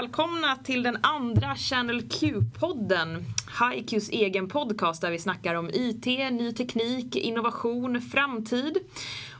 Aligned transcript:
välkomna 0.00 0.56
till 0.56 0.82
den 0.82 0.98
andra 1.02 1.56
Channel 1.56 2.02
Q-podden. 2.02 3.24
HiQs 3.60 4.08
egen 4.08 4.48
podcast 4.48 5.00
där 5.00 5.10
vi 5.10 5.18
snackar 5.18 5.54
om 5.54 5.70
IT, 5.70 6.06
ny 6.06 6.52
teknik, 6.52 7.16
innovation, 7.16 8.00
framtid. 8.00 8.76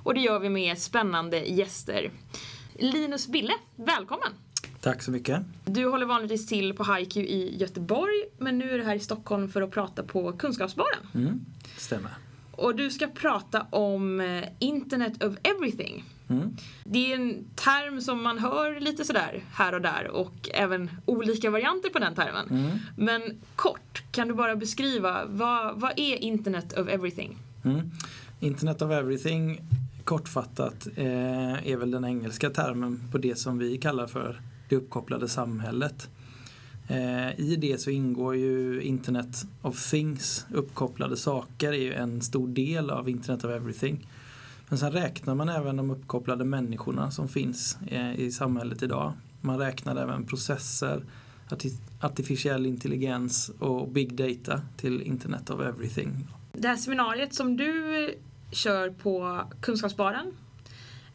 Och 0.02 0.14
det 0.14 0.20
gör 0.20 0.38
vi 0.38 0.48
med 0.48 0.78
spännande 0.78 1.38
gäster. 1.38 2.10
Linus 2.74 3.28
Bille, 3.28 3.52
välkommen! 3.76 4.28
Tack 4.80 5.02
så 5.02 5.10
mycket. 5.10 5.42
Du 5.64 5.86
håller 5.86 6.06
vanligtvis 6.06 6.46
till 6.46 6.74
på 6.74 6.84
HiQ 6.84 7.16
i 7.16 7.56
Göteborg 7.60 8.24
men 8.38 8.58
nu 8.58 8.70
är 8.70 8.78
du 8.78 8.84
här 8.84 8.94
i 8.94 9.00
Stockholm 9.00 9.48
för 9.48 9.62
att 9.62 9.70
prata 9.70 10.02
på 10.02 10.32
Kunskapsbaren. 10.32 11.06
Mm, 11.14 11.46
stämmer. 11.76 12.10
Och 12.60 12.76
du 12.76 12.90
ska 12.90 13.06
prata 13.06 13.66
om 13.70 14.20
eh, 14.20 14.44
Internet 14.58 15.24
of 15.24 15.36
Everything. 15.42 16.04
Mm. 16.28 16.56
Det 16.84 17.12
är 17.12 17.16
en 17.16 17.44
term 17.54 18.00
som 18.00 18.22
man 18.22 18.38
hör 18.38 18.80
lite 18.80 19.04
sådär 19.04 19.44
här 19.52 19.74
och 19.74 19.80
där 19.80 20.08
och 20.08 20.48
även 20.54 20.90
olika 21.06 21.50
varianter 21.50 21.90
på 21.90 21.98
den 21.98 22.14
termen. 22.14 22.48
Mm. 22.50 22.78
Men 22.96 23.22
kort, 23.56 24.02
kan 24.10 24.28
du 24.28 24.34
bara 24.34 24.56
beskriva 24.56 25.24
vad, 25.26 25.80
vad 25.80 25.92
är 25.96 26.16
Internet 26.16 26.78
of 26.78 26.88
Everything? 26.88 27.38
Mm. 27.64 27.90
Internet 28.40 28.82
of 28.82 28.90
Everything 28.90 29.60
kortfattat 30.04 30.86
eh, 30.96 31.68
är 31.68 31.76
väl 31.76 31.90
den 31.90 32.04
engelska 32.04 32.50
termen 32.50 33.00
på 33.12 33.18
det 33.18 33.38
som 33.38 33.58
vi 33.58 33.78
kallar 33.78 34.06
för 34.06 34.40
det 34.68 34.76
uppkopplade 34.76 35.28
samhället. 35.28 36.08
Eh, 36.90 37.40
I 37.40 37.56
det 37.56 37.80
så 37.80 37.90
ingår 37.90 38.36
ju 38.36 38.82
Internet 38.82 39.46
of 39.62 39.90
Things, 39.90 40.46
uppkopplade 40.52 41.16
saker, 41.16 41.72
är 41.72 41.82
ju 41.82 41.94
en 41.94 42.22
stor 42.22 42.48
del 42.48 42.90
av 42.90 43.08
Internet 43.08 43.44
of 43.44 43.50
Everything. 43.50 44.06
Men 44.68 44.78
sen 44.78 44.92
räknar 44.92 45.34
man 45.34 45.48
även 45.48 45.76
de 45.76 45.90
uppkopplade 45.90 46.44
människorna 46.44 47.10
som 47.10 47.28
finns 47.28 47.78
eh, 47.86 48.20
i 48.20 48.32
samhället 48.32 48.82
idag. 48.82 49.12
Man 49.40 49.58
räknar 49.58 49.96
även 49.96 50.26
processer, 50.26 51.04
artificiell 52.00 52.66
intelligens 52.66 53.50
och 53.58 53.88
big 53.88 54.14
data 54.14 54.60
till 54.76 55.02
Internet 55.02 55.50
of 55.50 55.60
Everything. 55.60 56.26
Det 56.52 56.68
här 56.68 56.76
seminariet 56.76 57.34
som 57.34 57.56
du 57.56 58.14
kör 58.52 58.90
på 58.90 59.42
Kunskapsbaren, 59.60 60.32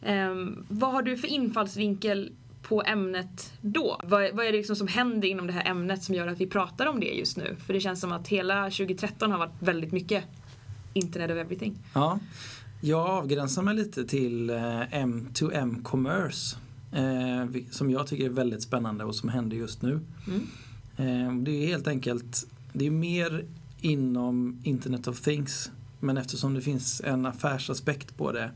ehm, 0.02 0.64
vad 0.68 0.92
har 0.92 1.02
du 1.02 1.16
för 1.16 1.28
infallsvinkel 1.28 2.32
på 2.68 2.82
ämnet 2.82 3.52
då? 3.60 4.00
Vad, 4.04 4.34
vad 4.34 4.46
är 4.46 4.52
det 4.52 4.58
liksom 4.58 4.76
som 4.76 4.88
händer 4.88 5.28
inom 5.28 5.46
det 5.46 5.52
här 5.52 5.70
ämnet 5.70 6.02
som 6.02 6.14
gör 6.14 6.28
att 6.28 6.40
vi 6.40 6.46
pratar 6.46 6.86
om 6.86 7.00
det 7.00 7.06
just 7.06 7.36
nu? 7.36 7.56
För 7.66 7.72
det 7.72 7.80
känns 7.80 8.00
som 8.00 8.12
att 8.12 8.28
hela 8.28 8.64
2013 8.64 9.30
har 9.30 9.38
varit 9.38 9.62
väldigt 9.62 9.92
mycket 9.92 10.24
Internet 10.92 11.30
of 11.30 11.36
Everything. 11.36 11.78
Ja, 11.94 12.18
jag 12.80 13.06
avgränsar 13.06 13.62
mig 13.62 13.74
lite 13.74 14.04
till 14.04 14.50
M2M 14.50 15.82
Commerce 15.82 16.56
eh, 16.92 17.62
som 17.70 17.90
jag 17.90 18.06
tycker 18.06 18.24
är 18.24 18.28
väldigt 18.28 18.62
spännande 18.62 19.04
och 19.04 19.14
som 19.14 19.28
händer 19.28 19.56
just 19.56 19.82
nu. 19.82 20.00
Mm. 20.26 20.46
Eh, 20.96 21.42
det 21.42 21.50
är 21.50 21.66
helt 21.66 21.88
enkelt, 21.88 22.46
det 22.72 22.86
är 22.86 22.90
mer 22.90 23.44
inom 23.80 24.60
Internet 24.64 25.08
of 25.08 25.20
Things 25.20 25.70
men 26.00 26.16
eftersom 26.16 26.54
det 26.54 26.60
finns 26.60 27.00
en 27.04 27.26
affärsaspekt 27.26 28.16
på 28.16 28.32
det 28.32 28.50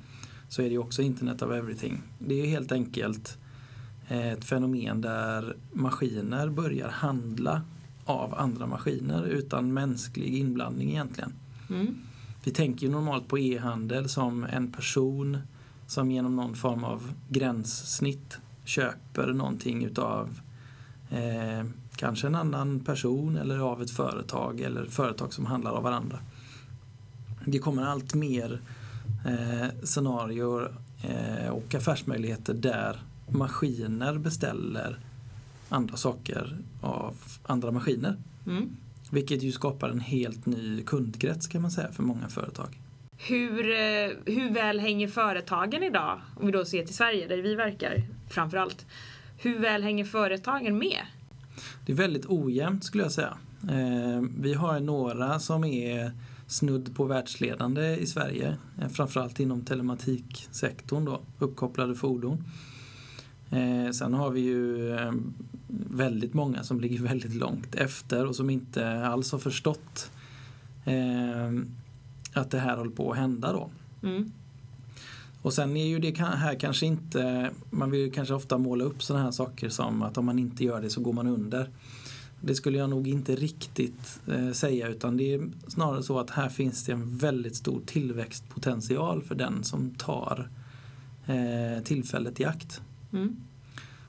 så 0.49 0.63
är 0.63 0.71
det 0.71 0.79
också 0.79 1.03
Internet 1.03 1.43
of 1.43 1.51
Everything. 1.53 2.03
Det 2.19 2.35
är 2.35 2.47
helt 2.47 2.73
enkelt 2.73 3.39
ett 4.11 4.45
fenomen 4.45 5.01
där 5.01 5.57
maskiner 5.73 6.49
börjar 6.49 6.89
handla 6.89 7.63
av 8.05 8.35
andra 8.35 8.67
maskiner 8.67 9.25
utan 9.25 9.73
mänsklig 9.73 10.35
inblandning 10.35 10.91
egentligen. 10.91 11.33
Mm. 11.71 11.97
Vi 12.45 12.51
tänker 12.51 12.87
ju 12.87 12.93
normalt 12.93 13.29
på 13.29 13.39
e-handel 13.39 14.09
som 14.09 14.45
en 14.45 14.73
person 14.73 15.39
som 15.87 16.11
genom 16.11 16.37
någon 16.37 16.55
form 16.55 16.85
av 16.85 17.13
gränssnitt 17.29 18.39
köper 18.65 19.27
någonting 19.27 19.85
utav 19.85 20.41
eh, 21.11 21.67
kanske 21.97 22.27
en 22.27 22.35
annan 22.35 22.81
person 22.81 23.37
eller 23.37 23.59
av 23.59 23.83
ett 23.83 23.91
företag 23.91 24.61
eller 24.61 24.85
företag 24.87 25.33
som 25.33 25.47
handlar 25.47 25.71
av 25.71 25.83
varandra. 25.83 26.19
Det 27.45 27.59
kommer 27.59 27.83
allt 27.83 28.15
mer 28.15 28.61
eh, 29.27 29.69
scenarier 29.83 30.73
eh, 31.03 31.49
och 31.49 31.75
affärsmöjligheter 31.75 32.55
där 32.55 33.03
maskiner 33.33 34.19
beställer 34.19 34.99
andra 35.69 35.97
saker 35.97 36.59
av 36.81 37.15
andra 37.43 37.71
maskiner. 37.71 38.17
Mm. 38.47 38.77
Vilket 39.11 39.43
ju 39.43 39.53
skapar 39.53 39.89
en 39.89 40.01
helt 40.01 40.47
ny 40.47 40.83
kundkrets 40.83 41.47
kan 41.47 41.63
man 41.63 41.71
säga 41.71 41.93
för 41.93 42.03
många 42.03 42.29
företag. 42.29 42.81
Hur, 43.17 43.71
eh, 43.71 44.11
hur 44.25 44.51
väl 44.55 44.81
hänger 44.81 45.09
företagen 45.09 45.83
idag, 45.83 46.21
om 46.37 46.47
vi 46.47 46.53
då 46.53 46.65
ser 46.65 46.85
till 46.85 46.95
Sverige 46.95 47.29
där 47.29 47.37
vi 47.37 47.55
verkar 47.55 48.03
framförallt. 48.31 48.87
Hur 49.39 49.59
väl 49.59 49.83
hänger 49.83 50.05
företagen 50.05 50.79
med? 50.79 51.01
Det 51.87 51.93
är 51.93 51.97
väldigt 51.97 52.27
ojämnt 52.27 52.85
skulle 52.85 53.03
jag 53.03 53.13
säga. 53.13 53.39
Eh, 53.63 54.23
vi 54.41 54.55
har 54.55 54.81
några 54.81 55.41
som 55.41 55.65
är 55.65 56.13
snudd 56.47 56.97
på 56.97 57.05
världsledande 57.05 57.97
i 57.97 58.07
Sverige. 58.07 58.57
Eh, 58.83 58.89
framförallt 58.89 59.41
inom 59.41 59.65
telematiksektorn 59.65 61.05
då, 61.05 61.21
uppkopplade 61.39 61.95
fordon. 61.95 62.45
Sen 63.93 64.15
har 64.15 64.31
vi 64.31 64.41
ju 64.41 64.97
väldigt 65.91 66.35
många 66.35 66.63
som 66.63 66.81
ligger 66.81 66.99
väldigt 67.09 67.35
långt 67.35 67.75
efter 67.75 68.27
och 68.27 68.37
som 68.37 68.51
inte 68.51 69.07
alls 69.07 69.33
har 69.33 69.39
förstått 69.39 70.11
eh, 70.85 71.63
att 72.33 72.51
det 72.51 72.59
här 72.59 72.77
håller 72.77 72.91
på 72.91 73.13
att 73.13 73.19
hända 73.19 73.53
då. 73.53 73.71
Mm. 74.03 74.33
Och 75.43 75.53
sen 75.53 75.77
är 75.77 75.87
ju 75.87 75.99
det 75.99 76.19
här 76.19 76.55
kanske 76.55 76.87
inte, 76.87 77.51
man 77.71 77.91
vill 77.91 78.13
kanske 78.13 78.35
ofta 78.35 78.59
måla 78.59 78.85
upp 78.85 79.03
sådana 79.03 79.25
här 79.25 79.31
saker 79.31 79.69
som 79.69 80.03
att 80.03 80.19
om 80.19 80.27
man 80.27 80.39
inte 80.39 80.65
gör 80.65 80.83
det 80.83 80.91
så 80.91 81.01
går 81.01 81.13
man 81.13 81.27
under. 81.27 81.71
Det 82.41 82.55
skulle 82.55 82.79
jag 82.79 82.91
nog 82.91 83.09
inte 83.09 83.37
riktigt 83.37 84.21
eh, 84.27 84.51
säga 84.53 84.89
utan 84.89 85.17
det 85.17 85.35
är 85.35 85.51
snarare 85.69 86.03
så 86.03 86.19
att 86.19 86.31
här 86.31 86.49
finns 86.49 86.85
det 86.85 86.93
en 86.93 87.17
väldigt 87.17 87.57
stor 87.57 87.81
tillväxtpotential 87.87 89.23
för 89.23 89.35
den 89.35 89.65
som 89.65 89.91
tar 89.91 90.51
eh, 91.27 91.83
tillfället 91.85 92.41
i 92.41 92.45
akt. 92.45 92.81
Mm. 93.13 93.37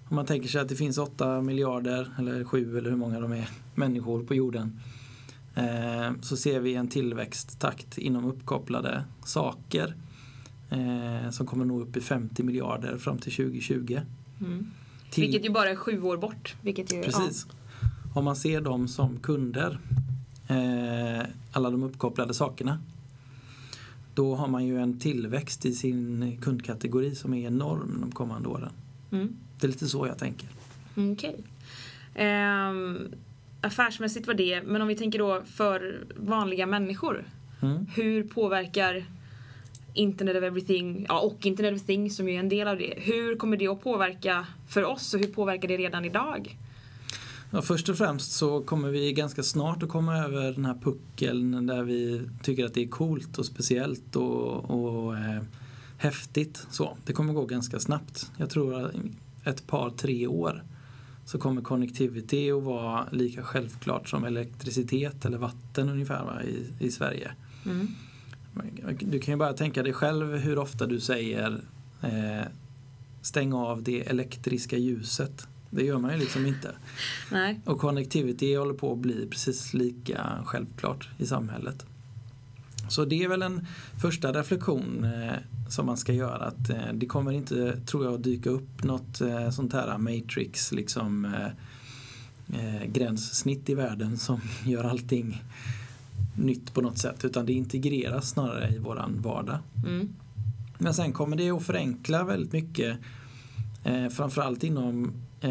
Om 0.09 0.15
man 0.15 0.25
tänker 0.25 0.49
sig 0.49 0.61
att 0.61 0.69
det 0.69 0.75
finns 0.75 0.97
8 0.97 1.41
miljarder, 1.41 2.11
eller 2.19 2.43
7 2.43 2.77
eller 2.77 2.89
hur 2.89 2.97
många 2.97 3.19
de 3.19 3.31
är, 3.31 3.49
människor 3.75 4.23
på 4.23 4.35
jorden. 4.35 4.79
Eh, 5.55 6.11
så 6.21 6.37
ser 6.37 6.59
vi 6.59 6.75
en 6.75 6.87
tillväxttakt 6.87 7.97
inom 7.97 8.25
uppkopplade 8.25 9.03
saker 9.25 9.95
eh, 10.69 11.29
som 11.31 11.47
kommer 11.47 11.65
nå 11.65 11.81
upp 11.81 11.97
i 11.97 12.01
50 12.01 12.43
miljarder 12.43 12.97
fram 12.97 13.17
till 13.17 13.31
2020. 13.31 13.99
Mm. 14.39 14.71
Till... 15.09 15.23
Vilket 15.23 15.45
ju 15.45 15.49
bara 15.49 15.69
är 15.69 15.75
sju 15.75 16.01
år 16.01 16.17
bort. 16.17 16.55
Vilket 16.61 16.93
ju, 16.93 17.03
Precis. 17.03 17.47
Ja. 17.49 17.89
Om 18.13 18.25
man 18.25 18.35
ser 18.35 18.61
dem 18.61 18.87
som 18.87 19.19
kunder, 19.19 19.79
eh, 20.47 21.25
alla 21.51 21.69
de 21.69 21.83
uppkopplade 21.83 22.33
sakerna, 22.33 22.79
då 24.13 24.35
har 24.35 24.47
man 24.47 24.65
ju 24.65 24.81
en 24.81 24.99
tillväxt 24.99 25.65
i 25.65 25.73
sin 25.73 26.37
kundkategori 26.41 27.15
som 27.15 27.33
är 27.33 27.47
enorm 27.47 27.97
de 28.01 28.11
kommande 28.11 28.49
åren. 28.49 28.71
Mm. 29.11 29.35
Det 29.59 29.67
är 29.67 29.71
lite 29.71 29.87
så 29.87 30.07
jag 30.07 30.17
tänker. 30.17 30.47
Okej. 30.95 31.35
Okay. 32.13 32.25
Eh, 32.25 32.73
affärsmässigt 33.61 34.27
var 34.27 34.33
det, 34.33 34.61
men 34.63 34.81
om 34.81 34.87
vi 34.87 34.95
tänker 34.95 35.19
då 35.19 35.41
för 35.45 36.03
vanliga 36.15 36.65
människor. 36.65 37.25
Mm. 37.61 37.85
Hur 37.95 38.23
påverkar 38.23 39.05
Internet 39.93 40.37
of 40.37 40.43
Everything, 40.43 41.05
ja, 41.09 41.19
och 41.19 41.45
Internet 41.45 41.73
of 41.73 41.85
Things 41.85 42.15
som 42.15 42.27
är 42.27 42.39
en 42.39 42.49
del 42.49 42.67
av 42.67 42.77
det. 42.77 42.93
Hur 42.97 43.35
kommer 43.35 43.57
det 43.57 43.67
att 43.67 43.83
påverka 43.83 44.47
för 44.67 44.83
oss 44.83 45.13
och 45.13 45.19
hur 45.19 45.27
påverkar 45.27 45.67
det 45.67 45.77
redan 45.77 46.05
idag? 46.05 46.57
Ja, 47.53 47.61
först 47.61 47.89
och 47.89 47.97
främst 47.97 48.31
så 48.31 48.61
kommer 48.61 48.89
vi 48.89 49.13
ganska 49.13 49.43
snart 49.43 49.83
att 49.83 49.89
komma 49.89 50.17
över 50.17 50.51
den 50.51 50.65
här 50.65 50.77
puckeln 50.83 51.67
där 51.67 51.83
vi 51.83 52.21
tycker 52.43 52.65
att 52.65 52.73
det 52.73 52.83
är 52.83 52.87
coolt 52.87 53.37
och 53.37 53.45
speciellt 53.45 54.15
och, 54.15 54.69
och 54.69 55.17
eh, 55.17 55.41
häftigt. 56.01 56.67
Så, 56.71 56.97
det 57.05 57.13
kommer 57.13 57.33
gå 57.33 57.45
ganska 57.45 57.79
snabbt. 57.79 58.31
Jag 58.37 58.49
tror 58.49 58.91
ett 59.43 59.67
par, 59.67 59.89
tre 59.89 60.27
år 60.27 60.63
så 61.25 61.39
kommer 61.39 61.61
connectivity 61.61 62.51
att 62.51 62.63
vara 62.63 63.07
lika 63.11 63.43
självklart 63.43 64.09
som 64.09 64.23
elektricitet 64.23 65.25
eller 65.25 65.37
vatten 65.37 65.89
ungefär 65.89 66.23
va, 66.23 66.43
i, 66.43 66.85
i 66.85 66.91
Sverige. 66.91 67.31
Mm. 67.65 67.87
Du 68.99 69.19
kan 69.19 69.33
ju 69.33 69.37
bara 69.37 69.53
tänka 69.53 69.83
dig 69.83 69.93
själv 69.93 70.35
hur 70.35 70.57
ofta 70.57 70.85
du 70.85 70.99
säger 70.99 71.61
eh, 72.01 72.47
stäng 73.21 73.53
av 73.53 73.83
det 73.83 74.07
elektriska 74.07 74.77
ljuset. 74.77 75.47
Det 75.69 75.83
gör 75.83 75.97
man 75.97 76.11
ju 76.11 76.17
liksom 76.17 76.45
inte. 76.45 76.75
Nej. 77.31 77.59
Och 77.65 77.79
connectivity 77.79 78.55
håller 78.55 78.73
på 78.73 78.93
att 78.93 78.99
bli 78.99 79.27
precis 79.27 79.73
lika 79.73 80.43
självklart 80.45 81.09
i 81.17 81.25
samhället. 81.25 81.85
Så 82.91 83.05
det 83.05 83.23
är 83.23 83.27
väl 83.27 83.41
en 83.41 83.65
första 84.01 84.31
reflektion 84.31 85.03
eh, 85.03 85.33
som 85.69 85.85
man 85.85 85.97
ska 85.97 86.13
göra. 86.13 86.45
Att 86.45 86.69
eh, 86.69 86.93
det 86.93 87.05
kommer 87.05 87.31
inte, 87.31 87.79
tror 87.85 88.05
jag, 88.05 88.13
att 88.13 88.23
dyka 88.23 88.49
upp 88.49 88.83
något 88.83 89.21
eh, 89.21 89.49
sånt 89.49 89.73
här 89.73 89.97
matrix 89.97 90.71
liksom 90.71 91.35
gränssnitt 92.85 93.69
i 93.69 93.75
världen 93.75 94.17
som 94.17 94.41
gör 94.65 94.83
allting 94.83 95.43
nytt 96.35 96.73
på 96.73 96.81
något 96.81 96.97
sätt. 96.97 97.25
Utan 97.25 97.45
det 97.45 97.53
integreras 97.53 98.29
snarare 98.29 98.75
i 98.75 98.77
våran 98.77 99.21
vardag. 99.21 99.57
Mm. 99.87 100.09
Men 100.77 100.93
sen 100.93 101.13
kommer 101.13 101.37
det 101.37 101.51
att 101.51 101.63
förenkla 101.63 102.23
väldigt 102.23 102.53
mycket. 102.53 102.97
Eh, 103.83 104.07
framförallt 104.07 104.63
inom 104.63 105.13
eh, 105.41 105.49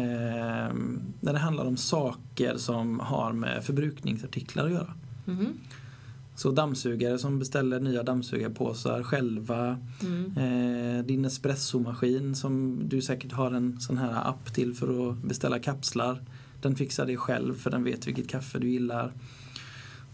när 1.19 1.33
det 1.33 1.39
handlar 1.39 1.65
om 1.65 1.77
saker 1.77 2.57
som 2.57 2.99
har 2.99 3.33
med 3.33 3.63
förbrukningsartiklar 3.63 4.65
att 4.65 4.71
göra. 4.71 4.93
Mhm. 5.25 5.53
Så 6.41 6.51
dammsugare 6.51 7.17
som 7.17 7.39
beställer 7.39 7.79
nya 7.79 8.03
dammsugarpåsar 8.03 9.03
själva. 9.03 9.79
Mm. 10.01 10.37
Eh, 10.37 11.05
din 11.05 11.25
espressomaskin 11.25 12.35
som 12.35 12.81
du 12.89 13.01
säkert 13.01 13.31
har 13.31 13.51
en 13.51 13.79
sån 13.79 13.97
här 13.97 14.29
app 14.29 14.53
till 14.53 14.73
för 14.73 15.09
att 15.09 15.23
beställa 15.23 15.59
kapslar. 15.59 16.23
Den 16.61 16.75
fixar 16.75 17.05
det 17.05 17.17
själv 17.17 17.53
för 17.53 17.71
den 17.71 17.83
vet 17.83 18.07
vilket 18.07 18.29
kaffe 18.29 18.59
du 18.59 18.69
gillar. 18.69 19.13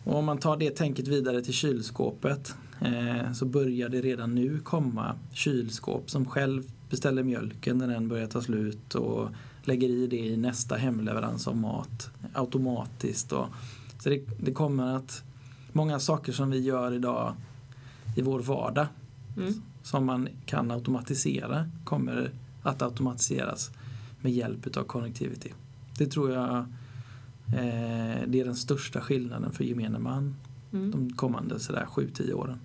Och 0.03 0.15
om 0.15 0.25
man 0.25 0.37
tar 0.37 0.57
det 0.57 0.75
tänket 0.75 1.07
vidare 1.07 1.41
till 1.41 1.53
kylskåpet 1.53 2.55
eh, 2.81 3.31
så 3.33 3.45
börjar 3.45 3.89
det 3.89 4.01
redan 4.01 4.35
nu 4.35 4.59
komma 4.59 5.15
kylskåp 5.33 6.09
som 6.09 6.25
själv 6.25 6.63
beställer 6.89 7.23
mjölken 7.23 7.77
när 7.77 7.87
den 7.87 8.07
börjar 8.07 8.27
ta 8.27 8.41
slut 8.41 8.95
och 8.95 9.29
lägger 9.63 9.89
i 9.89 10.07
det 10.07 10.17
i 10.17 10.37
nästa 10.37 10.75
hemleverans 10.75 11.47
av 11.47 11.57
mat 11.57 12.09
automatiskt. 12.33 13.31
Och, 13.31 13.45
så 13.99 14.09
det, 14.09 14.21
det 14.39 14.51
kommer 14.51 14.95
att 14.95 15.23
många 15.77 15.99
saker 15.99 16.31
som 16.33 16.49
vi 16.49 16.59
gör 16.59 16.93
idag 16.93 17.33
i 18.17 18.21
vår 18.21 18.39
vardag 18.39 18.87
Mm. 19.37 19.53
som 19.83 20.05
man 20.05 20.29
kan 20.45 20.71
automatisera 20.71 21.69
kommer 21.83 22.31
att 22.63 22.81
automatiseras 22.81 23.71
med 24.21 24.31
hjälp 24.31 24.77
av 24.77 24.83
connectivity. 24.83 25.49
Det 25.97 26.05
tror 26.05 26.31
jag 26.31 26.57
eh, 27.47 28.21
det 28.27 28.39
är 28.39 28.45
den 28.45 28.55
största 28.55 29.01
skillnaden 29.01 29.51
för 29.51 29.63
gemene 29.63 29.99
man 29.99 30.35
Mm. 30.73 30.91
de 30.91 31.13
kommande 31.13 31.59
sådär 31.59 31.85
7-10 31.85 32.33
åren. 32.33 32.59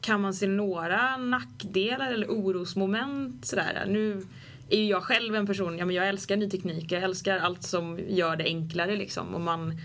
Kan 0.00 0.20
man 0.20 0.34
se 0.34 0.46
några 0.46 1.16
nackdelar 1.16 2.12
eller 2.12 2.26
orosmoment 2.30 3.44
sådär? 3.44 3.84
Nu 3.88 4.22
är 4.68 4.78
ju 4.78 4.86
jag 4.86 5.02
själv 5.02 5.34
en 5.34 5.46
person, 5.46 5.78
ja 5.78 5.86
men 5.86 5.96
jag 5.96 6.08
älskar 6.08 6.36
ny 6.36 6.50
teknik, 6.50 6.92
jag 6.92 7.02
älskar 7.02 7.38
allt 7.38 7.62
som 7.62 7.98
gör 8.08 8.36
det 8.36 8.44
enklare 8.44 8.96
liksom. 8.96 9.34
Och 9.34 9.40
man, 9.40 9.78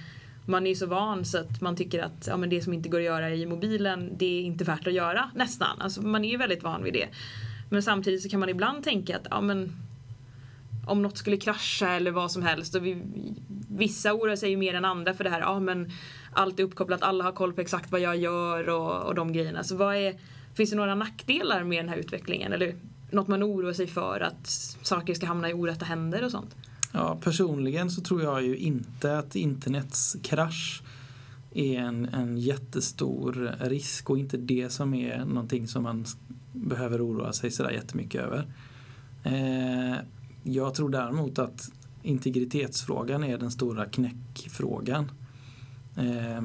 man 0.47 0.67
är 0.67 0.75
så 0.75 0.85
van 0.85 1.25
så 1.25 1.37
att 1.37 1.61
man 1.61 1.75
tycker 1.75 2.03
att 2.03 2.27
ja, 2.27 2.37
men 2.37 2.49
det 2.49 2.61
som 2.61 2.73
inte 2.73 2.89
går 2.89 2.99
att 2.99 3.05
göra 3.05 3.29
i 3.29 3.45
mobilen, 3.45 4.11
det 4.17 4.39
är 4.39 4.41
inte 4.41 4.63
värt 4.63 4.87
att 4.87 4.93
göra 4.93 5.31
nästan. 5.35 5.81
Alltså 5.81 6.01
man 6.01 6.25
är 6.25 6.29
ju 6.29 6.37
väldigt 6.37 6.63
van 6.63 6.83
vid 6.83 6.93
det. 6.93 7.07
Men 7.69 7.83
samtidigt 7.83 8.21
så 8.21 8.29
kan 8.29 8.39
man 8.39 8.49
ibland 8.49 8.83
tänka 8.83 9.15
att 9.15 9.27
ja, 9.29 9.41
men, 9.41 9.71
om 10.85 11.01
något 11.01 11.17
skulle 11.17 11.37
krascha 11.37 11.89
eller 11.89 12.11
vad 12.11 12.31
som 12.31 12.43
helst. 12.43 12.75
Och 12.75 12.85
vi, 12.85 13.01
vissa 13.69 14.13
oroar 14.13 14.35
sig 14.35 14.49
ju 14.49 14.57
mer 14.57 14.73
än 14.73 14.85
andra 14.85 15.13
för 15.13 15.23
det 15.23 15.29
här. 15.29 15.39
Ja, 15.39 15.59
men 15.59 15.91
allt 16.33 16.59
är 16.59 16.63
uppkopplat, 16.63 17.01
alla 17.01 17.23
har 17.23 17.31
koll 17.31 17.53
på 17.53 17.61
exakt 17.61 17.91
vad 17.91 18.01
jag 18.01 18.17
gör 18.17 18.69
och, 18.69 19.03
och 19.03 19.15
de 19.15 19.33
grejerna. 19.33 19.63
Så 19.63 19.75
vad 19.75 19.95
är, 19.95 20.15
finns 20.55 20.69
det 20.69 20.75
några 20.75 20.95
nackdelar 20.95 21.63
med 21.63 21.79
den 21.79 21.89
här 21.89 21.97
utvecklingen? 21.97 22.53
Eller 22.53 22.75
något 23.11 23.27
man 23.27 23.43
oroar 23.43 23.73
sig 23.73 23.87
för 23.87 24.19
att 24.19 24.47
saker 24.81 25.13
ska 25.13 25.25
hamna 25.25 25.49
i 25.49 25.53
orätta 25.53 25.85
händer 25.85 26.23
och 26.23 26.31
sånt? 26.31 26.55
Ja, 26.91 27.17
personligen 27.23 27.91
så 27.91 28.01
tror 28.01 28.21
jag 28.21 28.43
ju 28.43 28.57
inte 28.57 29.17
att 29.17 29.35
internets 29.35 30.17
krasch 30.21 30.81
är 31.53 31.79
en, 31.79 32.05
en 32.05 32.37
jättestor 32.37 33.55
risk 33.59 34.09
och 34.09 34.17
inte 34.17 34.37
det 34.37 34.69
som 34.69 34.93
är 34.93 35.25
någonting 35.25 35.67
som 35.67 35.83
man 35.83 36.05
behöver 36.53 37.07
oroa 37.07 37.33
sig 37.33 37.51
sådär 37.51 37.71
jättemycket 37.71 38.21
över. 38.21 38.45
Eh, 39.23 39.97
jag 40.43 40.73
tror 40.73 40.89
däremot 40.89 41.39
att 41.39 41.71
integritetsfrågan 42.03 43.23
är 43.23 43.37
den 43.37 43.51
stora 43.51 43.85
knäckfrågan. 43.85 45.11
Eh, 45.95 46.41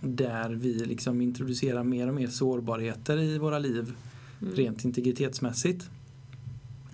där 0.00 0.50
vi 0.50 0.74
liksom 0.84 1.20
introducerar 1.20 1.84
mer 1.84 2.08
och 2.08 2.14
mer 2.14 2.28
sårbarheter 2.28 3.18
i 3.18 3.38
våra 3.38 3.58
liv 3.58 3.94
Mm. 4.42 4.54
rent 4.54 4.84
integritetsmässigt. 4.84 5.90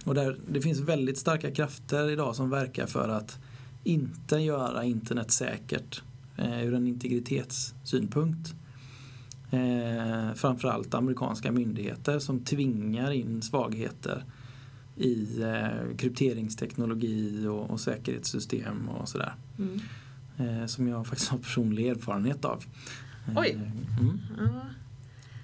Och 0.08 0.14
där, 0.14 0.36
det 0.48 0.60
finns 0.60 0.80
väldigt 0.80 1.18
starka 1.18 1.50
krafter 1.50 2.10
idag 2.10 2.36
som 2.36 2.50
verkar 2.50 2.86
för 2.86 3.08
att 3.08 3.38
inte 3.84 4.36
göra 4.36 4.84
internet 4.84 5.30
säkert 5.30 6.02
eh, 6.36 6.64
ur 6.66 6.74
en 6.74 6.86
integritetssynpunkt. 6.86 8.54
Eh, 9.50 10.34
framförallt 10.34 10.94
amerikanska 10.94 11.52
myndigheter 11.52 12.18
som 12.18 12.40
tvingar 12.44 13.10
in 13.10 13.42
svagheter 13.42 14.24
i 14.96 15.42
eh, 15.42 15.96
krypteringsteknologi 15.96 17.46
och, 17.46 17.70
och 17.70 17.80
säkerhetssystem 17.80 18.88
och 18.88 19.08
sådär. 19.08 19.34
Mm. 19.58 19.80
Eh, 20.38 20.66
som 20.66 20.88
jag 20.88 21.06
faktiskt 21.06 21.30
har 21.30 21.38
personlig 21.38 21.88
erfarenhet 21.88 22.44
av. 22.44 22.64
Eh, 23.28 23.34
Oj. 23.36 23.50
Mm, 24.00 24.20
Ja. 24.38 24.60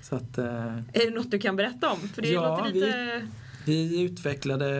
så 0.02 0.16
att, 0.16 0.38
eh, 0.38 0.76
Är 0.76 1.10
det 1.10 1.14
något 1.14 1.30
du 1.30 1.38
kan 1.38 1.56
berätta 1.56 1.90
om? 1.92 2.00
För 2.00 2.22
det 2.22 2.28
Ja, 2.28 2.56
låter 2.56 2.72
lite... 2.74 2.86
Vi 2.86 3.28
vi 3.66 4.02
utvecklade 4.02 4.74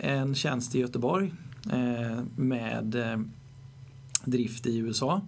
en 0.00 0.34
tjänst 0.34 0.74
i 0.74 0.80
Göteborg 0.80 1.32
eh, 1.72 2.22
med 2.36 2.94
eh, 2.94 3.20
drift 4.24 4.66
i 4.66 4.78
USA 4.78 5.20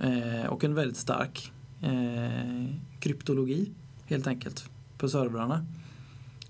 eh, 0.00 0.46
och 0.46 0.64
en 0.64 0.74
väldigt 0.74 0.96
stark 0.96 1.52
kryptologi 3.00 3.70
helt 4.04 4.26
enkelt 4.26 4.70
på 4.98 5.08
servrarna. 5.08 5.66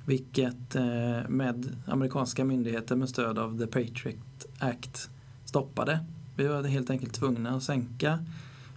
Vilket 0.07 0.75
med 1.29 1.77
amerikanska 1.87 2.45
myndigheter 2.45 2.97
med 2.97 3.09
stöd 3.09 3.39
av 3.39 3.59
The 3.59 3.67
Patriot 3.67 4.47
Act 4.59 5.11
stoppade. 5.45 6.05
Vi 6.37 6.47
var 6.47 6.63
helt 6.63 6.91
enkelt 6.91 7.13
tvungna 7.13 7.51
att 7.51 7.63
sänka. 7.63 8.25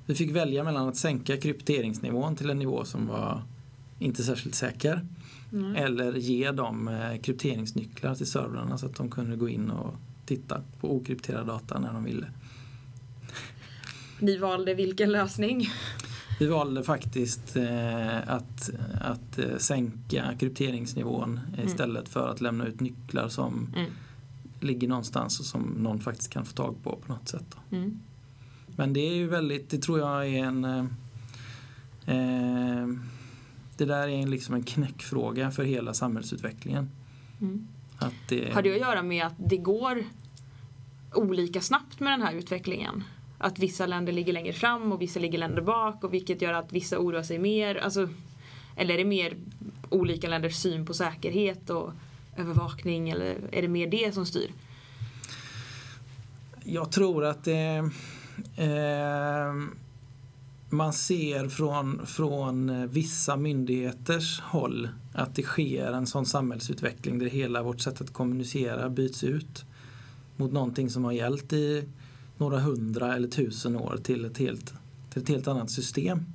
Vi 0.05 0.15
fick 0.15 0.35
välja 0.35 0.63
mellan 0.63 0.87
att 0.87 0.97
sänka 0.97 1.37
krypteringsnivån 1.37 2.35
till 2.35 2.49
en 2.49 2.59
nivå 2.59 2.85
som 2.85 3.07
var 3.07 3.41
inte 3.99 4.23
särskilt 4.23 4.55
säker 4.55 5.05
Mm. 5.53 5.75
eller 5.75 6.13
ge 6.13 6.51
dem 6.51 6.87
eh, 6.87 7.21
krypteringsnycklar 7.21 8.15
till 8.15 8.25
servrarna 8.27 8.77
så 8.77 8.85
att 8.85 8.95
de 8.95 9.09
kunde 9.11 9.35
gå 9.35 9.49
in 9.49 9.69
och 9.69 9.93
titta 10.25 10.61
på 10.79 10.95
okrypterad 10.95 11.47
data 11.47 11.79
när 11.79 11.93
de 11.93 12.03
ville. 12.03 12.27
Ni 14.19 14.37
valde 14.37 14.73
vilken 14.73 15.11
lösning? 15.11 15.69
Vi 16.39 16.47
valde 16.47 16.83
faktiskt 16.83 17.55
eh, 17.55 18.17
att, 18.29 18.69
att 19.01 19.39
eh, 19.39 19.57
sänka 19.57 20.33
krypteringsnivån 20.39 21.39
Mm. 21.53 21.67
istället 21.67 22.09
för 22.09 22.27
att 22.27 22.41
lämna 22.41 22.65
ut 22.65 22.79
nycklar 22.79 23.29
som 23.29 23.73
Mm. 23.75 23.91
ligger 24.59 24.87
någonstans 24.87 25.39
och 25.39 25.45
som 25.45 25.61
någon 25.61 25.99
faktiskt 25.99 26.29
kan 26.29 26.45
få 26.45 26.53
tag 26.53 26.75
på 26.83 26.95
på 27.05 27.13
något 27.13 27.29
sätt. 27.29 27.55
Mm. 27.71 27.99
Men 28.75 28.93
det 28.93 28.99
är 28.99 29.13
ju 29.15 29.27
väldigt, 29.27 29.69
det 29.69 29.77
tror 29.77 29.99
jag 29.99 30.27
är 30.27 30.43
en 30.43 30.65
det 33.77 33.85
där 33.85 34.07
är 34.07 34.07
en, 34.07 34.29
liksom 34.29 34.55
en 34.55 34.63
knäckfråga 34.63 35.51
för 35.51 35.63
hela 35.63 35.93
samhällsutvecklingen. 35.93 36.89
Mm. 37.41 37.67
Att 37.97 38.13
det, 38.29 38.53
Har 38.53 38.61
det 38.61 38.71
att 38.71 38.79
göra 38.79 39.03
med 39.03 39.25
att 39.25 39.33
det 39.37 39.57
går 39.57 40.03
olika 41.13 41.61
snabbt 41.61 41.99
med 41.99 42.13
den 42.13 42.21
här 42.21 42.33
utvecklingen? 42.33 43.03
Att 43.37 43.59
vissa 43.59 43.85
länder 43.85 44.13
ligger 44.13 44.33
längre 44.33 44.53
fram 44.53 44.91
och 44.91 45.01
vissa 45.01 45.19
ligger 45.19 45.37
länder 45.37 45.61
bak 45.61 46.03
och 46.03 46.13
vilket 46.13 46.41
gör 46.41 46.53
att 46.53 46.73
vissa 46.73 46.99
oroar 46.99 47.23
sig 47.23 47.39
mer? 47.39 47.75
Alltså, 47.75 48.09
eller 48.75 48.93
är 48.93 48.97
det 48.97 49.05
mer 49.05 49.37
olika 49.89 50.27
länders 50.27 50.55
syn 50.55 50.85
på 50.85 50.93
säkerhet 50.93 51.69
och 51.69 51.91
övervakning 52.37 53.09
eller 53.09 53.35
är 53.51 53.61
det 53.61 53.67
mer 53.67 53.87
det 53.87 54.13
som 54.13 54.25
styr? 54.25 54.51
Jag 56.63 56.91
tror 56.91 57.25
att 57.25 57.43
det, 57.43 57.89
eh, 58.55 59.53
man 60.69 60.93
ser 60.93 61.47
från, 61.49 62.05
från 62.05 62.69
eh, 62.69 62.85
vissa 62.85 63.37
myndigheters 63.37 64.39
håll 64.39 64.89
att 65.13 65.35
det 65.35 65.43
sker 65.43 65.91
en 65.91 66.07
sån 66.07 66.25
samhällsutveckling 66.25 67.19
där 67.19 67.25
hela 67.25 67.63
vårt 67.63 67.79
sätt 67.79 68.01
att 68.01 68.13
kommunicera 68.13 68.89
byts 68.89 69.23
ut 69.23 69.65
mot 70.37 70.51
någonting 70.51 70.89
som 70.89 71.03
har 71.03 71.11
gällt 71.11 71.53
i 71.53 71.83
några 72.37 72.59
hundra 72.59 73.15
eller 73.15 73.27
tusen 73.27 73.75
år 73.75 73.99
till 74.03 74.25
ett 74.25 74.37
helt, 74.37 74.73
till 75.09 75.21
ett 75.21 75.29
helt 75.29 75.47
annat 75.47 75.71
system. 75.71 76.25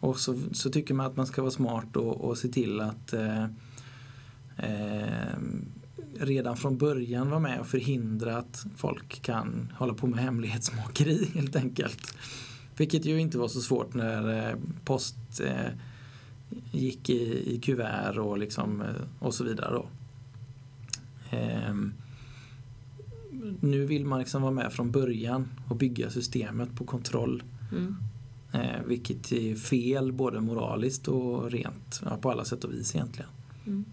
Och 0.00 0.20
så, 0.20 0.38
så 0.52 0.70
tycker 0.70 0.94
man 0.94 1.06
att 1.06 1.16
man 1.16 1.26
ska 1.26 1.42
vara 1.42 1.50
smart 1.50 1.96
och, 1.96 2.20
och 2.20 2.38
se 2.38 2.48
till 2.48 2.80
att 2.80 3.12
eh, 3.12 3.44
eh, 4.56 5.38
redan 6.18 6.56
från 6.56 6.78
början 6.78 7.30
vara 7.30 7.40
med 7.40 7.60
och 7.60 7.66
förhindra 7.66 8.38
att 8.38 8.66
folk 8.76 9.22
kan 9.22 9.72
hålla 9.78 9.94
på 9.94 10.06
med 10.06 10.18
hemlighetsmakeri 10.18 11.30
helt 11.34 11.56
enkelt. 11.56 12.14
Vilket 12.76 13.04
ju 13.04 13.20
inte 13.20 13.38
var 13.38 13.48
så 13.48 13.60
svårt 13.60 13.94
när 13.94 14.48
eh, 14.48 14.56
post 14.84 15.40
eh, 15.40 15.72
gick 16.70 17.10
i, 17.10 17.54
i 17.54 17.58
kuvert 17.58 18.18
och, 18.18 18.38
liksom, 18.38 18.80
eh, 18.80 18.88
och 19.18 19.34
så 19.34 19.44
vidare. 19.44 19.74
Då. 19.74 19.86
Ehm, 21.30 21.92
nu 23.60 23.84
vill 23.84 24.06
man 24.06 24.18
liksom 24.18 24.42
vara 24.42 24.52
med 24.52 24.72
från 24.72 24.90
början 24.90 25.48
och 25.68 25.76
bygga 25.76 26.10
systemet 26.10 26.76
på 26.76 26.84
kontroll. 26.84 27.42
Mm. 27.72 27.96
Vilket 28.86 29.32
är 29.32 29.54
fel 29.54 30.12
både 30.12 30.40
moraliskt 30.40 31.08
och 31.08 31.50
rent 31.50 32.00
ja, 32.04 32.16
på 32.16 32.30
alla 32.30 32.44
sätt 32.44 32.64
och 32.64 32.72
vis 32.72 32.94
egentligen. 32.94 33.30
Mm. 33.66 33.84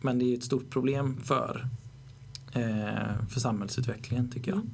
Men 0.00 0.18
det 0.18 0.24
är 0.24 0.36
ett 0.36 0.44
stort 0.44 0.70
problem 0.70 1.16
för, 1.24 1.66
för 3.28 3.40
samhällsutvecklingen 3.40 4.30
tycker 4.30 4.50
jag. 4.50 4.58
Mm. 4.58 4.70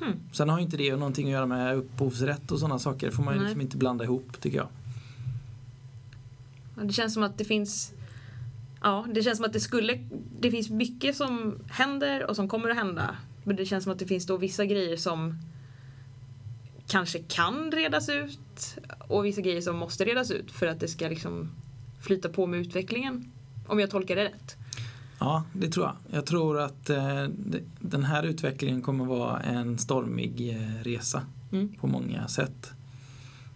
Hmm. 0.00 0.20
Sen 0.32 0.48
har 0.48 0.58
ju 0.58 0.64
inte 0.64 0.76
det 0.76 0.96
någonting 0.96 1.26
att 1.26 1.32
göra 1.32 1.46
med 1.46 1.76
upphovsrätt 1.76 2.50
och 2.50 2.58
sådana 2.58 2.78
saker. 2.78 3.06
Det 3.06 3.12
får 3.12 3.22
man 3.22 3.34
ju 3.34 3.40
liksom 3.40 3.60
inte 3.60 3.76
blanda 3.76 4.04
ihop 4.04 4.40
tycker 4.40 4.56
jag. 4.58 4.68
Ja, 6.76 6.82
Det 6.82 6.92
känns 6.92 7.14
som 7.14 7.22
att 7.22 7.38
det 7.38 7.44
finns 7.44 7.92
Ja, 8.84 9.06
det 9.14 9.22
känns 9.22 9.36
som 9.36 9.46
att 9.46 9.52
det 9.52 9.60
skulle... 9.60 9.98
Det 10.40 10.50
finns 10.50 10.70
mycket 10.70 11.16
som 11.16 11.58
händer 11.70 12.26
och 12.26 12.36
som 12.36 12.48
kommer 12.48 12.70
att 12.70 12.76
hända. 12.76 13.16
Men 13.44 13.56
det 13.56 13.66
känns 13.66 13.84
som 13.84 13.92
att 13.92 13.98
det 13.98 14.06
finns 14.06 14.26
då 14.26 14.36
vissa 14.36 14.64
grejer 14.64 14.96
som 14.96 15.34
kanske 16.86 17.18
kan 17.18 17.72
redas 17.72 18.08
ut 18.08 18.78
och 19.08 19.24
vissa 19.24 19.40
grejer 19.40 19.60
som 19.60 19.76
måste 19.76 20.04
redas 20.04 20.30
ut 20.30 20.50
för 20.50 20.66
att 20.66 20.80
det 20.80 20.88
ska 20.88 21.08
liksom 21.08 21.50
flyta 22.00 22.28
på 22.28 22.46
med 22.46 22.60
utvecklingen. 22.60 23.32
Om 23.66 23.80
jag 23.80 23.90
tolkar 23.90 24.16
det 24.16 24.24
rätt. 24.24 24.56
Ja, 25.24 25.44
det 25.52 25.68
tror 25.68 25.86
jag. 25.86 25.96
Jag 26.10 26.26
tror 26.26 26.60
att 26.60 26.90
eh, 26.90 27.26
den 27.80 28.04
här 28.04 28.22
utvecklingen 28.22 28.82
kommer 28.82 29.04
vara 29.04 29.40
en 29.40 29.78
stormig 29.78 30.50
eh, 30.50 30.82
resa 30.84 31.22
Mm. 31.52 31.74
på 31.80 31.86
många 31.86 32.28
sätt. 32.28 32.72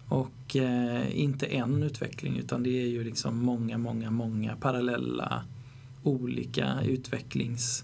Och 0.07 0.55
eh, 0.55 1.19
inte 1.19 1.45
en 1.45 1.83
utveckling 1.83 2.37
utan 2.37 2.63
det 2.63 2.69
är 2.81 2.87
ju 2.87 3.03
liksom 3.03 3.37
många, 3.37 3.77
många, 3.77 4.11
många 4.11 4.55
parallella 4.55 5.43
olika 6.03 6.81
utvecklings 6.85 7.83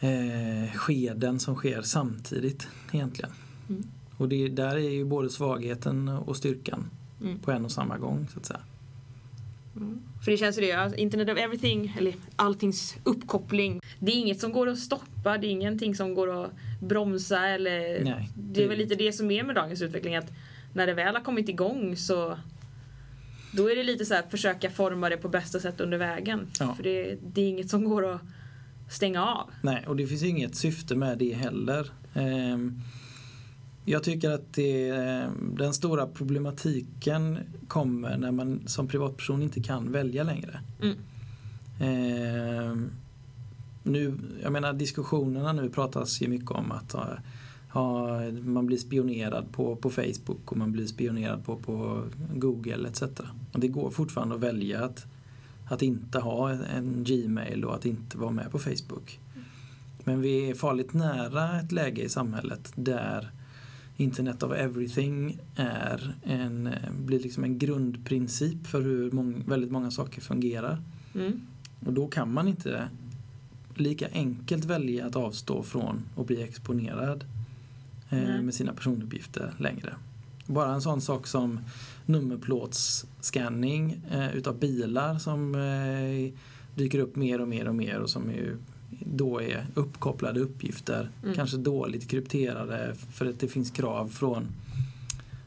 eh, 0.00 0.72
skeden 0.74 1.40
som 1.40 1.54
sker 1.54 1.82
samtidigt 1.82 2.68
egentligen. 2.92 3.30
Mm. 3.68 3.82
Och 4.16 4.28
det, 4.28 4.48
där 4.48 4.76
är 4.76 4.90
ju 4.90 5.04
både 5.04 5.30
svagheten 5.30 6.08
och 6.08 6.36
styrkan 6.36 6.90
Mm. 7.20 7.38
på 7.38 7.50
en 7.52 7.64
och 7.64 7.72
samma 7.72 7.98
gång 7.98 8.28
så 8.32 8.38
att 8.38 8.46
säga. 8.46 8.60
För 10.24 10.30
det 10.30 10.36
känns 10.36 10.58
ju 10.58 10.62
det, 10.62 10.92
Internet 10.96 11.28
of 11.28 11.38
everything, 11.38 11.94
eller 11.98 12.14
alltings 12.36 12.96
uppkoppling. 13.04 13.80
Det 13.98 14.12
är 14.12 14.16
inget 14.16 14.40
som 14.40 14.52
går 14.52 14.68
att 14.68 14.78
stoppa, 14.78 15.38
det 15.38 15.46
är 15.46 15.50
ingenting 15.50 15.94
som 15.94 16.14
går 16.14 16.44
att 16.44 16.50
bromsa 16.80 17.48
eller... 17.48 18.04
Nej, 18.04 18.30
det 18.36 18.64
är 18.64 18.68
väl 18.68 18.78
lite 18.78 18.94
det 18.94 19.12
som 19.12 19.30
är 19.30 19.42
med 19.42 19.54
dagens 19.54 19.82
utveckling 19.82 20.16
att 20.16 20.32
när 20.72 20.86
det 20.86 20.94
väl 20.94 21.14
har 21.14 21.22
kommit 21.22 21.48
igång 21.48 21.96
så 21.96 22.38
då 23.52 23.70
är 23.70 23.76
det 23.76 23.82
lite 23.82 24.04
så 24.04 24.14
här 24.14 24.22
försöka 24.30 24.70
forma 24.70 25.08
det 25.08 25.16
på 25.16 25.28
bästa 25.28 25.60
sätt 25.60 25.80
under 25.80 25.98
vägen. 25.98 26.46
Ja. 26.60 26.74
För 26.74 26.82
det, 26.82 27.18
det 27.34 27.40
är 27.40 27.48
inget 27.48 27.70
som 27.70 27.84
går 27.84 28.14
att 28.14 28.20
stänga 28.90 29.26
av. 29.26 29.50
Nej, 29.62 29.84
och 29.86 29.96
det 29.96 30.06
finns 30.06 30.22
inget 30.22 30.56
syfte 30.56 30.94
med 30.94 31.18
det 31.18 31.34
heller. 31.34 31.90
Ehm, 32.14 32.80
Jag 33.84 34.02
tycker 34.02 34.30
att 34.30 34.52
det, 34.52 34.90
den 35.56 35.74
stora 35.74 36.06
problematiken 36.06 37.38
kommer 37.68 38.16
när 38.16 38.30
man 38.30 38.62
som 38.66 38.88
privatperson 38.88 39.42
inte 39.42 39.60
kan 39.62 39.92
välja 39.92 40.22
längre. 40.22 40.60
Mm. 40.82 40.96
Ehm, 41.80 42.90
nu, 43.82 44.18
jag 44.42 44.52
menar 44.52 44.72
diskussionerna 44.72 45.52
nu 45.52 45.68
pratas 45.68 46.22
ju 46.22 46.28
mycket 46.28 46.50
om 46.50 46.72
att 46.72 46.94
ja, 46.94 47.08
ja, 47.74 48.20
man 48.44 48.66
blir 48.66 48.78
spionerad 48.78 49.52
på, 49.52 49.76
på 49.76 49.90
Facebook 49.90 50.52
och 50.52 50.56
man 50.56 50.72
blir 50.72 50.86
spionerad 50.86 51.44
på, 51.44 51.56
på 51.56 52.02
Google 52.34 52.88
etc. 52.88 53.02
Och 53.52 53.60
det 53.60 53.68
går 53.68 53.90
fortfarande 53.90 54.34
att 54.34 54.40
välja 54.40 54.84
att, 54.84 55.06
att 55.68 55.82
inte 55.82 56.18
ha 56.18 56.50
en 56.50 57.04
Gmail 57.04 57.64
och 57.64 57.74
att 57.74 57.86
inte 57.86 58.18
vara 58.18 58.30
med 58.30 58.50
på 58.50 58.58
Facebook. 58.58 59.18
Men 60.04 60.20
vi 60.20 60.50
är 60.50 60.54
farligt 60.54 60.92
nära 60.92 61.60
ett 61.60 61.72
läge 61.72 62.02
i 62.02 62.08
samhället 62.08 62.72
där 62.74 63.30
Internet 63.96 64.42
of 64.42 64.52
everything 64.52 65.38
är 65.56 66.14
en, 66.22 66.70
blir 66.98 67.20
liksom 67.20 67.44
en 67.44 67.58
grundprincip 67.58 68.66
för 68.66 68.82
hur 68.82 69.10
mång, 69.10 69.44
väldigt 69.46 69.70
många 69.70 69.90
saker 69.90 70.20
fungerar. 70.20 70.82
Mm. 71.14 71.40
Och 71.86 71.92
då 71.92 72.08
kan 72.08 72.32
man 72.32 72.48
inte 72.48 72.88
lika 73.74 74.08
enkelt 74.12 74.64
välja 74.64 75.06
att 75.06 75.16
avstå 75.16 75.62
från 75.62 76.02
att 76.16 76.26
bli 76.26 76.42
exponerad 76.42 77.24
eh, 78.10 78.42
med 78.42 78.54
sina 78.54 78.72
personuppgifter 78.72 79.54
längre. 79.58 79.94
Bara 80.46 80.74
en 80.74 80.82
sån 80.82 81.00
sak 81.00 81.26
som 81.26 81.60
nummerplåtsscanning 82.06 84.00
eh, 84.10 84.36
utav 84.36 84.58
bilar 84.58 85.18
som 85.18 85.54
eh, 85.54 86.32
dyker 86.74 86.98
upp 86.98 87.16
mer 87.16 87.40
och 87.40 87.48
mer 87.48 87.68
och 87.68 87.74
mer 87.74 87.98
och 87.98 88.10
som 88.10 88.30
ju 88.30 88.56
då 89.00 89.42
är 89.42 89.66
uppkopplade 89.74 90.40
uppgifter. 90.40 91.10
Mm. 91.22 91.34
Kanske 91.34 91.56
dåligt 91.56 92.08
krypterade 92.10 92.94
för 93.12 93.26
att 93.26 93.40
det 93.40 93.48
finns 93.48 93.70
krav 93.70 94.08
från 94.08 94.46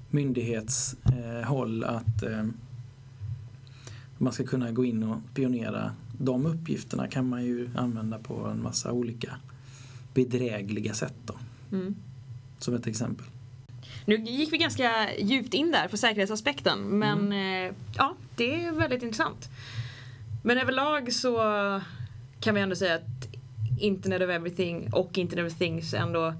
myndighetshåll 0.10 1.84
att 1.84 2.24
eh, 2.24 2.44
man 4.18 4.34
ska 4.34 4.44
kunna 4.46 4.72
gå 4.72 4.86
in 4.86 5.04
och 5.04 5.18
spionera. 5.32 5.92
De 6.20 6.46
uppgifterna 6.46 7.08
kan 7.08 7.30
man 7.30 7.44
ju 7.46 7.70
använda 7.76 8.20
på 8.20 8.46
en 8.48 8.64
massa 8.64 8.92
olika 8.92 9.36
bedrägliga 10.14 10.94
sätt 10.94 11.14
då, 11.26 11.36
Mm. 11.72 11.96
som 12.60 12.74
ett 12.74 12.88
exempel. 12.88 13.26
Nu 14.06 14.16
gick 14.16 14.54
vi 14.54 14.58
ganska 14.58 15.16
djupt 15.20 15.54
in 15.54 15.72
där 15.72 15.88
på 15.88 15.98
säkerhetsaspekten 15.98 16.80
men 17.00 17.20
Mm. 17.20 17.68
eh, 17.70 17.76
ja, 17.98 18.16
det 18.36 18.64
är 18.66 18.72
väldigt 18.72 19.04
intressant. 19.04 19.50
Men 20.44 20.58
överlag 20.58 21.14
så 21.14 21.38
kan 22.40 22.56
vi 22.56 22.62
ändå 22.62 22.76
säga 22.76 22.96
att 22.96 23.15
Internet 23.80 24.22
of 24.22 24.30
everything 24.30 24.90
och 24.94 25.18
Internet 25.18 25.52
of 25.52 25.58
things 25.58 25.94
ändå 25.94 26.34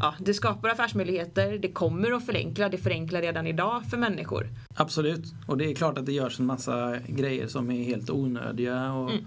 Ja, 0.00 0.14
det 0.18 0.34
skapar 0.34 0.68
affärsmöjligheter, 0.68 1.58
det 1.58 1.68
kommer 1.72 2.12
att 2.12 2.26
förenkla, 2.26 2.68
det 2.68 2.78
förenklar 2.78 3.20
redan 3.22 3.46
idag 3.46 3.84
för 3.90 3.96
människor. 3.96 4.48
Absolut, 4.74 5.34
och 5.46 5.56
det 5.58 5.70
är 5.70 5.74
klart 5.74 5.98
att 5.98 6.06
det 6.06 6.12
görs 6.12 6.40
en 6.40 6.46
massa 6.46 6.96
grejer 7.08 7.46
som 7.46 7.70
är 7.70 7.84
helt 7.84 8.10
onödiga 8.10 8.92
och 8.92 9.10
Mm. 9.10 9.24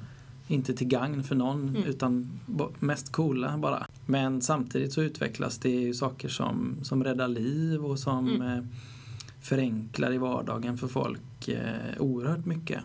inte 0.47 0.73
till 0.73 0.87
gagn 0.87 1.23
för 1.23 1.35
någon 1.35 1.69
Mm. 1.69 1.83
utan 1.83 2.39
mest 2.79 3.11
coola 3.11 3.57
bara. 3.57 3.87
Men 4.05 4.41
samtidigt 4.41 4.93
så 4.93 5.01
utvecklas 5.01 5.57
det 5.57 5.69
ju 5.69 5.93
saker 5.93 6.29
som, 6.29 6.75
som 6.83 7.03
räddar 7.03 7.27
liv 7.27 7.85
och 7.85 7.99
som 7.99 8.29
Mm. 8.29 8.41
eh, 8.57 8.63
förenklar 9.41 10.13
i 10.13 10.17
vardagen 10.17 10.77
för 10.77 10.87
folk 10.87 11.47
eh, 11.47 11.99
oerhört 11.99 12.45
mycket. 12.45 12.79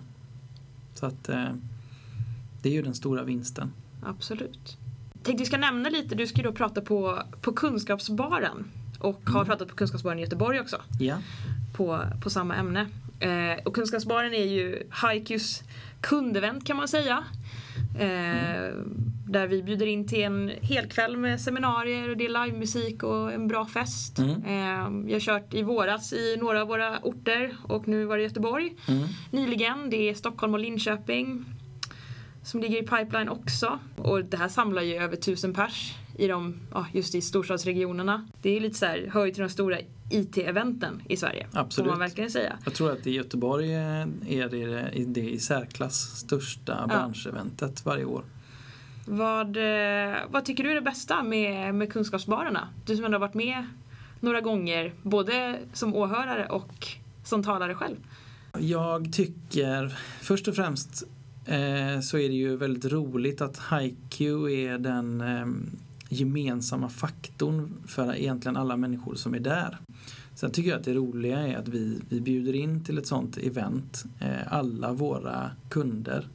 Så 0.95 1.07
att 1.07 1.29
eh, 1.29 1.45
det 2.63 2.69
är 2.69 2.73
ju 2.73 2.83
den 2.83 2.95
stora 2.95 3.23
vinsten. 3.25 3.73
Absolut. 4.03 4.77
Tänkte 5.23 5.43
vi 5.43 5.47
ska 5.47 5.57
nämna 5.59 5.89
lite, 5.89 6.15
du 6.15 6.27
ska 6.27 6.37
ju 6.37 6.43
då 6.43 6.53
prata 6.53 6.81
på, 6.81 7.23
på 7.41 7.53
Kunskapsbaren 7.53 8.65
och 8.99 9.21
har 9.27 9.35
Mm. 9.41 9.47
pratat 9.47 9.69
på 9.69 9.75
Kunskapsbaren 9.75 10.19
i 10.19 10.23
Göteborg 10.23 10.61
också. 10.61 10.77
Ja, 11.01 11.17
på, 11.77 12.01
på 12.23 12.31
samma 12.31 12.55
ämne. 12.57 12.87
Eh, 13.21 13.65
och 13.65 13.75
Kunskapsbaren 13.75 14.35
är 14.35 14.45
ju 14.45 14.83
Haikus 14.91 15.63
kundevent 16.01 16.67
kan 16.67 16.77
man 16.77 16.89
säga. 16.89 17.25
Eh, 17.99 18.73
Där 19.31 19.47
vi 19.47 19.63
bjuder 19.63 19.87
in 19.87 20.09
till 20.09 20.23
en 20.23 20.53
helkväll 20.63 21.17
med 21.17 21.41
seminarier 21.41 22.11
och 22.11 22.17
det 22.17 22.25
är 22.25 22.45
livemusik 22.47 23.03
och 23.03 23.33
en 23.33 23.49
bra 23.49 23.67
fest. 23.67 24.19
Mm. 24.19 24.31
Eh, 24.45 25.11
jag 25.11 25.15
har 25.15 25.21
kört 25.21 25.55
i 25.55 25.63
våras 25.63 26.13
i 26.13 26.37
några 26.41 26.63
av 26.63 26.69
våra 26.69 26.99
orter 26.99 27.57
och 27.63 27.89
nu 27.89 28.05
var 28.05 28.17
det 28.17 28.23
Göteborg 28.23 28.75
mm. 28.89 29.09
nyligen. 29.31 29.91
Det 29.91 30.11
är 30.11 30.15
Stockholm 30.15 30.55
och 30.55 30.61
Linköping 30.61 31.45
som 32.49 32.61
ligger 32.61 32.83
i 32.83 32.83
pipeline 32.83 33.29
också. 33.29 33.79
Och 33.97 34.25
det 34.25 34.37
här 34.37 34.49
samlar 34.49 34.83
ju 34.83 34.95
över 34.95 35.17
tusen 35.17 35.55
pers 35.55 35.95
i 36.19 36.27
de, 36.27 36.61
ja, 36.75 36.87
just 36.93 37.15
i 37.15 37.21
storstadsregionerna. 37.21 38.29
Det 38.43 38.57
är 38.57 38.61
lite 38.61 38.79
så 38.79 38.87
här, 38.87 39.11
hör 39.13 39.27
ju 39.27 39.33
till 39.33 39.43
de 39.43 39.49
stora 39.49 39.79
IT-eventen 40.11 41.03
i 41.09 41.17
Sverige. 41.17 41.47
Absolut. 41.53 41.91
man 41.91 41.99
verkligen 41.99 42.31
säga. 42.31 42.59
Jag 42.65 42.75
tror 42.75 42.93
att 42.93 43.07
i 43.07 43.11
Göteborg 43.11 43.75
är 43.75 44.49
det 44.49 45.05
det 45.07 45.31
i 45.31 45.39
särklass 45.39 46.19
största 46.19 46.87
branscheventet 46.87 47.85
varje 47.85 48.05
år. 48.05 48.25
Vad, 49.07 49.57
eh, 49.57 50.17
vad 50.31 50.45
tycker 50.45 50.65
du 50.65 50.71
är 50.71 50.75
det 50.75 50.81
bästa 50.81 51.23
med, 51.23 51.75
med 51.75 51.93
kunskapsbarerna? 51.93 52.69
Du 52.87 52.97
som 52.97 53.05
ändå 53.05 53.15
har 53.15 53.21
varit 53.21 53.35
med 53.35 53.67
några 54.21 54.41
gånger, 54.41 54.93
både 55.03 55.59
som 55.73 55.95
åhörare 55.95 56.47
och 56.47 56.87
som 57.25 57.43
talare 57.43 57.75
själv. 57.75 57.97
Jag 58.59 59.13
tycker 59.13 59.99
först 60.21 60.49
och 60.49 60.55
främst 60.55 61.05
eh, 61.49 62.01
så 62.01 62.19
är 62.19 62.29
det 62.29 62.35
ju 62.35 62.57
väldigt 62.57 62.93
roligt 62.93 63.41
att 63.41 63.61
HiQ 63.71 64.21
är 64.21 64.79
den 64.79 65.21
eh, 65.21 65.47
gemensamma 66.09 66.89
faktorn 66.89 67.73
för 67.87 68.15
egentligen 68.15 68.57
alla 68.57 68.77
människor 68.77 69.15
som 69.15 69.35
är 69.35 69.41
där. 69.41 69.79
Sen 70.35 70.51
tycker 70.51 70.71
jag 70.71 70.79
att 70.79 70.85
det 70.85 70.95
roliga 70.95 71.39
är 71.39 71.57
att 71.57 71.69
vi, 71.69 72.01
vi 72.09 72.21
bjuder 72.21 72.55
in 72.55 72.85
till 72.85 72.99
ett 72.99 73.07
sånt 73.07 73.39
event 73.39 74.05
eh, 74.21 74.53
alla 74.53 74.93
våra 74.93 75.51
kunder 75.69 76.27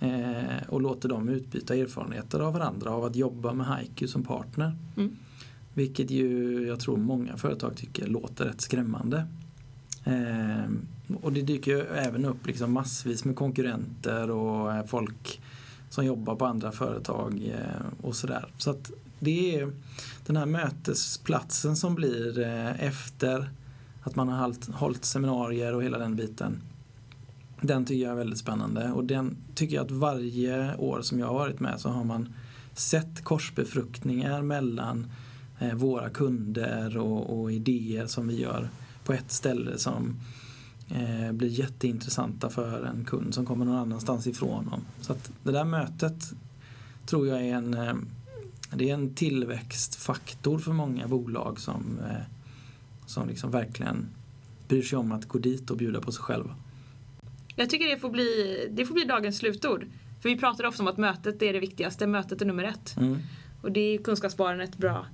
eh, 0.00 0.68
och 0.68 0.80
låter 0.80 1.08
dem 1.08 1.28
utbyta 1.28 1.74
erfarenheter 1.74 2.40
av 2.40 2.52
varandra 2.52 2.90
av 2.90 3.04
att 3.04 3.16
jobba 3.16 3.52
med 3.52 3.66
HiQ 3.66 4.10
som 4.10 4.22
partner. 4.22 4.76
Mm. 4.96 5.16
Vilket 5.74 6.10
ju 6.10 6.62
jag 6.66 6.80
tror 6.80 6.96
många 6.96 7.36
företag 7.36 7.76
tycker 7.76 8.06
låter 8.06 8.44
rätt 8.44 8.60
skrämmande. 8.60 9.26
Eh, 10.04 10.64
och 11.22 11.32
det 11.32 11.42
dyker 11.42 11.70
ju 11.70 11.80
även 11.80 12.24
upp 12.24 12.46
liksom 12.46 12.72
massvis 12.72 13.24
med 13.24 13.36
konkurrenter 13.36 14.30
och 14.30 14.72
eh, 14.72 14.84
folk 14.86 15.40
som 15.90 16.04
jobbar 16.04 16.34
på 16.34 16.46
andra 16.46 16.72
företag 16.72 17.52
eh, 17.54 18.06
och 18.06 18.16
sådär. 18.16 18.46
Så 18.58 18.70
att 18.70 18.90
det 19.18 19.56
är 19.56 19.72
den 20.26 20.36
här 20.36 20.46
mötesplatsen 20.46 21.76
som 21.76 21.94
blir 21.94 22.40
eh, 22.40 22.84
efter 22.84 23.50
att 24.02 24.16
man 24.16 24.28
har 24.28 24.38
hållit, 24.38 24.66
hållit 24.66 25.04
seminarier 25.04 25.74
och 25.74 25.82
hela 25.82 25.98
den 25.98 26.16
biten. 26.16 26.60
Den 27.60 27.84
tycker 27.84 28.02
jag 28.02 28.12
är 28.12 28.16
väldigt 28.16 28.38
spännande 28.38 28.92
och 28.92 29.04
den 29.04 29.36
tycker 29.54 29.76
jag 29.76 29.84
att 29.84 29.90
varje 29.90 30.76
år 30.76 31.02
som 31.02 31.18
jag 31.18 31.26
har 31.26 31.34
varit 31.34 31.60
med 31.60 31.80
så 31.80 31.88
har 31.88 32.04
man 32.04 32.34
sett 32.74 33.24
korsbefruktningar 33.24 34.42
mellan 34.42 35.10
eh, 35.58 35.74
våra 35.74 36.10
kunder 36.10 36.96
och, 36.98 37.40
och 37.40 37.52
idéer 37.52 38.06
som 38.06 38.28
vi 38.28 38.40
gör 38.40 38.68
på 39.04 39.12
ett 39.12 39.32
ställe 39.32 39.78
som 39.78 40.16
eh, 40.90 41.32
blir 41.32 41.48
jätteintressanta 41.48 42.50
för 42.50 42.84
en 42.84 43.04
kund 43.04 43.34
som 43.34 43.46
kommer 43.46 43.64
någon 43.64 43.76
annanstans 43.76 44.26
ifrån 44.26 44.70
dem. 44.70 44.80
Så 45.00 45.12
att 45.12 45.30
det 45.42 45.52
där 45.52 45.64
mötet 45.64 46.32
tror 47.06 47.28
jag 47.28 47.40
är 47.40 47.54
en, 47.54 47.74
eh, 47.74 47.94
det 48.74 48.90
är 48.90 48.94
en 48.94 49.14
tillväxtfaktor 49.14 50.58
för 50.58 50.72
många 50.72 51.08
bolag 51.08 51.60
som, 51.60 51.98
eh, 52.10 52.16
som 53.06 53.28
liksom 53.28 53.50
verkligen 53.50 54.06
bryr 54.68 54.82
sig 54.82 54.98
om 54.98 55.12
att 55.12 55.28
gå 55.28 55.38
dit 55.38 55.70
och 55.70 55.76
bjuda 55.76 56.00
på 56.00 56.12
sig 56.12 56.22
själva. 56.22 56.54
Jag 57.56 57.70
tycker 57.70 57.88
det 57.88 57.98
får 57.98 58.10
bli, 58.10 58.68
det 58.70 58.86
får 58.86 58.94
bli 58.94 59.04
dagens 59.04 59.38
slutord. 59.38 59.86
För 60.22 60.28
vi 60.28 60.36
pratar 60.38 60.64
ofta 60.66 60.82
om 60.82 60.88
att 60.88 60.96
mötet 60.98 61.42
är 61.42 61.52
det 61.52 61.60
viktigaste, 61.60 62.06
mötet 62.06 62.42
är 62.42 62.46
nummer 62.46 62.64
ett. 62.64 62.96
Mm, 62.96 63.18
Och 63.62 63.72
det 63.72 63.80
är 63.80 63.98
Kunskapssparen 63.98 64.60
ett 64.60 64.76
bra, 64.76 65.06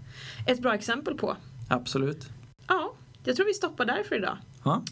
ett 0.47 0.63
bra 0.63 0.75
exempel 0.75 1.15
på. 1.15 1.37
absolut. 1.69 2.29
Ja, 2.67 2.93
jag 3.25 3.37
tror 3.37 3.47
vi 3.47 3.55
stoppar 3.55 3.85
där 3.85 4.03
för 4.09 4.17
idag. 4.17 4.39
Ja, 4.65 4.83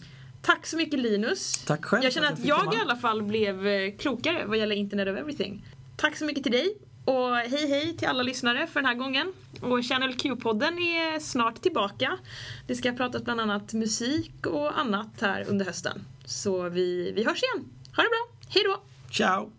Tack 0.43 0.67
så 0.67 0.77
mycket 0.77 1.01
Linus. 1.01 1.65
tack 1.67 1.85
själv 1.85 2.05
Jag 2.05 2.13
känner 2.13 2.33
att 2.33 2.45
jag 2.45 2.59
komma. 2.61 2.75
i 2.75 2.81
alla 2.81 2.97
fall 2.97 3.23
blev 3.23 3.67
eh, 3.67 3.93
klokare 3.99 4.45
vad 4.47 4.59
gäller 4.59 4.77
Internet 4.77 5.09
of 5.09 5.17
Everything. 5.19 5.65
Tack 5.97 6.17
så 6.17 6.25
mycket 6.25 6.43
till 6.43 6.53
dig 6.53 6.77
och 7.05 7.37
hej 7.37 7.69
hej 7.69 7.97
till 7.97 8.09
alla 8.09 8.23
lyssnare 8.23 8.67
för 8.67 8.81
den 8.81 8.87
här 8.87 8.95
gången. 8.95 9.33
Och 9.61 9.83
Channel 9.85 10.15
Q-podden 10.15 10.79
är 10.79 11.21
snart 11.21 11.63
tillbaka. 11.63 12.19
Det 12.67 12.75
ska 12.75 12.93
pratas 12.93 13.23
bland 13.23 13.41
annat 13.41 13.73
musik 13.73 14.47
och 14.47 14.79
annat 14.79 15.09
här 15.21 15.45
under 15.49 15.65
hösten. 15.65 16.05
Så 16.25 16.69
vi, 16.69 17.13
vi 17.13 17.25
hörs 17.25 17.43
igen. 17.43 17.65
Ha 17.97 18.03
det 18.03 18.09
bra, 18.09 18.39
hej 18.49 18.65
då! 18.65 18.83
Ciao! 19.11 19.51